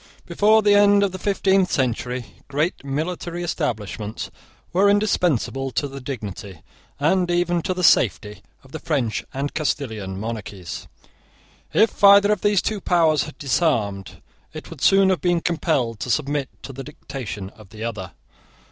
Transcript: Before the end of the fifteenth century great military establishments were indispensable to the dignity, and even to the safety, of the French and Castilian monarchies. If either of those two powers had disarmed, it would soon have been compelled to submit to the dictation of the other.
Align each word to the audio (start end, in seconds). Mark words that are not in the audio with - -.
Before 0.25 0.63
the 0.63 0.73
end 0.73 1.03
of 1.03 1.11
the 1.11 1.19
fifteenth 1.19 1.71
century 1.71 2.37
great 2.47 2.83
military 2.83 3.43
establishments 3.43 4.31
were 4.73 4.89
indispensable 4.89 5.69
to 5.73 5.87
the 5.87 6.01
dignity, 6.01 6.63
and 6.99 7.29
even 7.29 7.61
to 7.61 7.75
the 7.75 7.83
safety, 7.83 8.41
of 8.63 8.71
the 8.71 8.79
French 8.79 9.23
and 9.31 9.53
Castilian 9.53 10.19
monarchies. 10.19 10.87
If 11.71 12.03
either 12.03 12.31
of 12.31 12.41
those 12.41 12.63
two 12.63 12.81
powers 12.81 13.25
had 13.25 13.37
disarmed, 13.37 14.23
it 14.53 14.71
would 14.71 14.81
soon 14.81 15.09
have 15.11 15.21
been 15.21 15.39
compelled 15.39 15.99
to 15.99 16.09
submit 16.09 16.49
to 16.63 16.73
the 16.73 16.83
dictation 16.83 17.51
of 17.51 17.69
the 17.69 17.83
other. 17.83 18.13